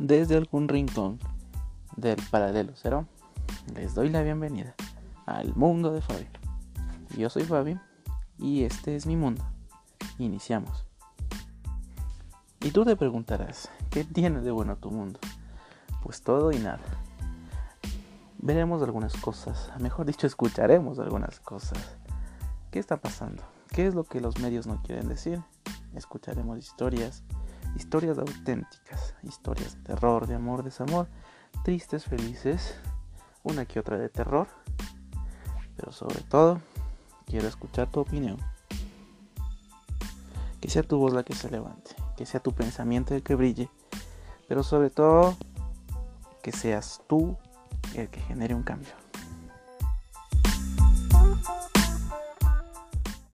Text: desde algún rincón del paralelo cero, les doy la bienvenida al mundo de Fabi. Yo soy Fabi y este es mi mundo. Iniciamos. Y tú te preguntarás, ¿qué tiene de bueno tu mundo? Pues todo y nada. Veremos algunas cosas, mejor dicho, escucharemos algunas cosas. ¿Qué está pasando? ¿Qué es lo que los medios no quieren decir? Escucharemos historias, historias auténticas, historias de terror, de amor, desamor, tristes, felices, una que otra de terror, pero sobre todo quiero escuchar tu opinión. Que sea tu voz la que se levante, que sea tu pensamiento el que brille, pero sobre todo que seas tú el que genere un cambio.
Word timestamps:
desde 0.00 0.34
algún 0.36 0.66
rincón 0.66 1.18
del 1.94 2.16
paralelo 2.30 2.72
cero, 2.74 3.06
les 3.74 3.94
doy 3.94 4.08
la 4.08 4.22
bienvenida 4.22 4.74
al 5.26 5.54
mundo 5.54 5.92
de 5.92 6.00
Fabi. 6.00 6.26
Yo 7.18 7.28
soy 7.28 7.42
Fabi 7.44 7.78
y 8.38 8.64
este 8.64 8.96
es 8.96 9.04
mi 9.06 9.14
mundo. 9.14 9.44
Iniciamos. 10.18 10.86
Y 12.62 12.70
tú 12.70 12.86
te 12.86 12.96
preguntarás, 12.96 13.70
¿qué 13.90 14.04
tiene 14.04 14.40
de 14.40 14.50
bueno 14.50 14.76
tu 14.76 14.90
mundo? 14.90 15.20
Pues 16.02 16.22
todo 16.22 16.50
y 16.50 16.58
nada. 16.58 16.80
Veremos 18.38 18.82
algunas 18.82 19.14
cosas, 19.18 19.70
mejor 19.80 20.06
dicho, 20.06 20.26
escucharemos 20.26 20.98
algunas 20.98 21.40
cosas. 21.40 21.98
¿Qué 22.70 22.78
está 22.78 22.96
pasando? 22.96 23.42
¿Qué 23.68 23.86
es 23.86 23.94
lo 23.94 24.04
que 24.04 24.22
los 24.22 24.38
medios 24.38 24.66
no 24.66 24.82
quieren 24.82 25.08
decir? 25.08 25.42
Escucharemos 25.94 26.56
historias, 26.58 27.22
historias 27.76 28.18
auténticas, 28.18 29.14
historias 29.22 29.76
de 29.76 29.82
terror, 29.82 30.26
de 30.26 30.34
amor, 30.34 30.62
desamor, 30.62 31.08
tristes, 31.64 32.04
felices, 32.04 32.74
una 33.42 33.64
que 33.64 33.80
otra 33.80 33.98
de 33.98 34.08
terror, 34.08 34.48
pero 35.76 35.92
sobre 35.92 36.20
todo 36.22 36.60
quiero 37.26 37.48
escuchar 37.48 37.90
tu 37.90 38.00
opinión. 38.00 38.38
Que 40.60 40.68
sea 40.68 40.82
tu 40.82 40.98
voz 40.98 41.14
la 41.14 41.22
que 41.22 41.34
se 41.34 41.50
levante, 41.50 41.96
que 42.16 42.26
sea 42.26 42.40
tu 42.40 42.52
pensamiento 42.52 43.14
el 43.14 43.22
que 43.22 43.34
brille, 43.34 43.70
pero 44.48 44.62
sobre 44.62 44.90
todo 44.90 45.36
que 46.42 46.52
seas 46.52 47.02
tú 47.08 47.36
el 47.94 48.08
que 48.08 48.20
genere 48.20 48.54
un 48.54 48.62
cambio. 48.62 49.09